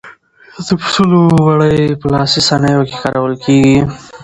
د 0.65 0.69
پسونو 0.81 1.19
وړۍ 1.45 1.81
په 2.01 2.05
لاسي 2.13 2.41
صنایعو 2.49 2.87
کې 2.89 2.95
کارول 3.03 3.33
کېږي. 3.43 3.79